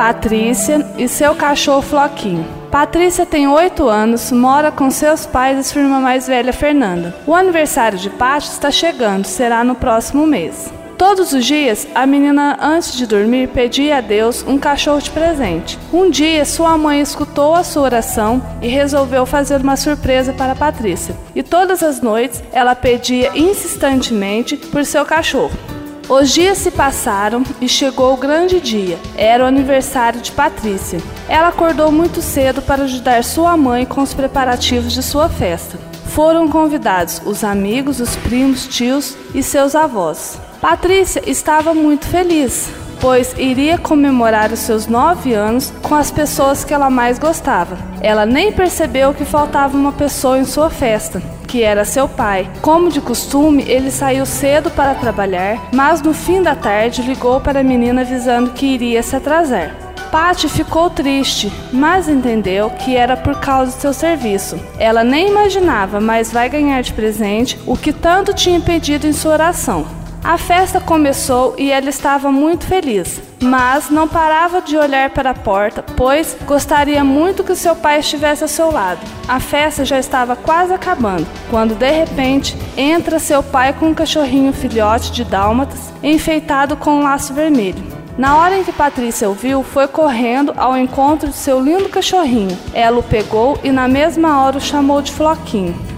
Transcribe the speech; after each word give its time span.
Patrícia 0.00 0.94
e 0.96 1.06
seu 1.06 1.34
cachorro 1.34 1.82
Floquinho. 1.82 2.46
Patrícia 2.70 3.26
tem 3.26 3.46
8 3.46 3.86
anos, 3.86 4.32
mora 4.32 4.72
com 4.72 4.90
seus 4.90 5.26
pais 5.26 5.58
e 5.58 5.62
sua 5.62 5.82
irmã 5.82 6.00
mais 6.00 6.26
velha, 6.26 6.54
Fernanda. 6.54 7.14
O 7.26 7.34
aniversário 7.34 7.98
de 7.98 8.08
Paty 8.08 8.46
está 8.46 8.70
chegando, 8.70 9.26
será 9.26 9.62
no 9.62 9.74
próximo 9.74 10.26
mês. 10.26 10.72
Todos 10.96 11.34
os 11.34 11.44
dias, 11.44 11.86
a 11.94 12.06
menina, 12.06 12.56
antes 12.62 12.94
de 12.94 13.06
dormir, 13.06 13.48
pedia 13.48 13.98
a 13.98 14.00
Deus 14.00 14.42
um 14.48 14.56
cachorro 14.56 15.02
de 15.02 15.10
presente. 15.10 15.78
Um 15.92 16.08
dia, 16.08 16.46
sua 16.46 16.78
mãe 16.78 17.02
escutou 17.02 17.54
a 17.54 17.62
sua 17.62 17.82
oração 17.82 18.42
e 18.62 18.68
resolveu 18.68 19.26
fazer 19.26 19.60
uma 19.60 19.76
surpresa 19.76 20.32
para 20.32 20.54
Patrícia. 20.54 21.14
E 21.34 21.42
todas 21.42 21.82
as 21.82 22.00
noites, 22.00 22.42
ela 22.52 22.74
pedia 22.74 23.32
insistentemente 23.36 24.56
por 24.56 24.82
seu 24.86 25.04
cachorro. 25.04 25.79
Os 26.10 26.30
dias 26.30 26.58
se 26.58 26.72
passaram 26.72 27.44
e 27.60 27.68
chegou 27.68 28.12
o 28.12 28.16
grande 28.16 28.60
dia. 28.60 28.98
Era 29.16 29.44
o 29.44 29.46
aniversário 29.46 30.20
de 30.20 30.32
Patrícia. 30.32 30.98
Ela 31.28 31.46
acordou 31.46 31.92
muito 31.92 32.20
cedo 32.20 32.60
para 32.60 32.82
ajudar 32.82 33.22
sua 33.22 33.56
mãe 33.56 33.86
com 33.86 34.00
os 34.00 34.12
preparativos 34.12 34.92
de 34.92 35.04
sua 35.04 35.28
festa. 35.28 35.78
Foram 36.06 36.48
convidados 36.48 37.22
os 37.24 37.44
amigos, 37.44 38.00
os 38.00 38.16
primos, 38.16 38.66
tios 38.66 39.16
e 39.32 39.40
seus 39.40 39.76
avós. 39.76 40.36
Patrícia 40.60 41.22
estava 41.30 41.72
muito 41.74 42.08
feliz, 42.08 42.68
pois 43.00 43.32
iria 43.38 43.78
comemorar 43.78 44.52
os 44.52 44.58
seus 44.58 44.88
nove 44.88 45.32
anos 45.32 45.72
com 45.80 45.94
as 45.94 46.10
pessoas 46.10 46.64
que 46.64 46.74
ela 46.74 46.90
mais 46.90 47.20
gostava. 47.20 47.78
Ela 48.00 48.26
nem 48.26 48.50
percebeu 48.50 49.14
que 49.14 49.24
faltava 49.24 49.76
uma 49.76 49.92
pessoa 49.92 50.40
em 50.40 50.44
sua 50.44 50.70
festa, 50.70 51.22
que 51.50 51.64
era 51.64 51.84
seu 51.84 52.08
pai. 52.08 52.48
Como 52.62 52.90
de 52.90 53.00
costume, 53.00 53.64
ele 53.66 53.90
saiu 53.90 54.24
cedo 54.24 54.70
para 54.70 54.94
trabalhar, 54.94 55.68
mas 55.74 56.00
no 56.00 56.14
fim 56.14 56.40
da 56.40 56.54
tarde 56.54 57.02
ligou 57.02 57.40
para 57.40 57.58
a 57.58 57.64
menina 57.64 58.02
avisando 58.02 58.52
que 58.52 58.66
iria 58.66 59.02
se 59.02 59.16
atrasar. 59.16 59.74
Patty 60.12 60.48
ficou 60.48 60.88
triste, 60.88 61.52
mas 61.72 62.08
entendeu 62.08 62.70
que 62.70 62.96
era 62.96 63.16
por 63.16 63.40
causa 63.40 63.76
do 63.76 63.80
seu 63.80 63.92
serviço. 63.92 64.58
Ela 64.78 65.02
nem 65.02 65.28
imaginava, 65.28 66.00
mas 66.00 66.32
vai 66.32 66.48
ganhar 66.48 66.82
de 66.82 66.92
presente 66.92 67.58
o 67.66 67.76
que 67.76 67.92
tanto 67.92 68.32
tinha 68.32 68.60
pedido 68.60 69.06
em 69.06 69.12
sua 69.12 69.32
oração. 69.32 69.86
A 70.22 70.38
festa 70.38 70.80
começou 70.80 71.54
e 71.58 71.72
ela 71.72 71.88
estava 71.88 72.30
muito 72.30 72.66
feliz, 72.66 73.20
mas 73.42 73.90
não 73.90 74.06
parava 74.06 74.60
de 74.60 74.76
olhar 74.76 75.10
para 75.10 75.30
a 75.30 75.34
porta, 75.34 75.82
pois 75.96 76.36
gostaria 76.44 77.02
muito 77.02 77.42
que 77.42 77.54
seu 77.54 77.74
pai 77.74 78.00
estivesse 78.00 78.42
ao 78.42 78.48
seu 78.48 78.70
lado. 78.70 79.00
A 79.26 79.40
festa 79.40 79.84
já 79.84 79.98
estava 79.98 80.36
quase 80.36 80.72
acabando, 80.72 81.26
quando 81.48 81.74
de 81.74 81.90
repente 81.90 82.56
entra 82.76 83.18
seu 83.18 83.42
pai 83.42 83.72
com 83.72 83.88
um 83.88 83.94
cachorrinho 83.94 84.52
filhote 84.52 85.10
de 85.12 85.24
dálmatas 85.24 85.92
enfeitado 86.02 86.76
com 86.76 86.96
um 86.96 87.02
laço 87.02 87.32
vermelho. 87.32 87.82
Na 88.18 88.36
hora 88.36 88.58
em 88.58 88.64
que 88.64 88.72
Patrícia 88.72 89.30
o 89.30 89.32
viu, 89.32 89.62
foi 89.62 89.88
correndo 89.88 90.52
ao 90.56 90.76
encontro 90.76 91.30
de 91.30 91.36
seu 91.36 91.58
lindo 91.58 91.88
cachorrinho. 91.88 92.56
Ela 92.74 92.98
o 92.98 93.02
pegou 93.02 93.58
e 93.64 93.70
na 93.70 93.88
mesma 93.88 94.42
hora 94.42 94.58
o 94.58 94.60
chamou 94.60 95.00
de 95.00 95.10
Floquinho. 95.10 95.89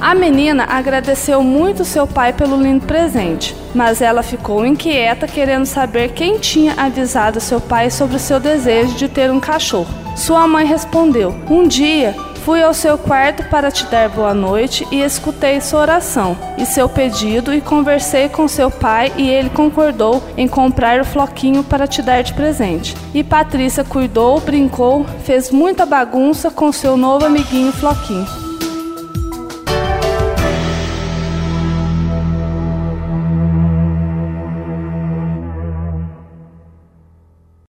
A 0.00 0.14
menina 0.14 0.64
agradeceu 0.64 1.42
muito 1.42 1.84
seu 1.84 2.06
pai 2.06 2.32
pelo 2.32 2.56
lindo 2.56 2.86
presente, 2.86 3.54
mas 3.74 4.00
ela 4.00 4.22
ficou 4.22 4.64
inquieta 4.64 5.28
querendo 5.28 5.66
saber 5.66 6.12
quem 6.12 6.38
tinha 6.38 6.72
avisado 6.78 7.38
seu 7.38 7.60
pai 7.60 7.90
sobre 7.90 8.18
seu 8.18 8.40
desejo 8.40 8.94
de 8.94 9.08
ter 9.08 9.30
um 9.30 9.38
cachorro. 9.38 9.94
Sua 10.16 10.48
mãe 10.48 10.64
respondeu: 10.64 11.34
Um 11.50 11.68
dia 11.68 12.14
Fui 12.44 12.62
ao 12.62 12.72
seu 12.72 12.96
quarto 12.96 13.44
para 13.50 13.70
te 13.70 13.84
dar 13.84 14.08
boa 14.08 14.32
noite 14.32 14.88
e 14.90 15.02
escutei 15.02 15.60
sua 15.60 15.80
oração 15.80 16.34
e 16.56 16.64
seu 16.64 16.88
pedido 16.88 17.52
e 17.52 17.60
conversei 17.60 18.30
com 18.30 18.48
seu 18.48 18.70
pai 18.70 19.12
e 19.18 19.28
ele 19.28 19.50
concordou 19.50 20.22
em 20.38 20.48
comprar 20.48 21.00
o 21.02 21.04
floquinho 21.04 21.62
para 21.62 21.86
te 21.86 22.00
dar 22.00 22.22
de 22.22 22.32
presente. 22.32 22.96
E 23.12 23.22
Patrícia 23.22 23.84
cuidou, 23.84 24.40
brincou, 24.40 25.04
fez 25.22 25.50
muita 25.50 25.84
bagunça 25.84 26.50
com 26.50 26.72
seu 26.72 26.96
novo 26.96 27.26
amiguinho 27.26 27.72
Floquinho. 27.72 28.49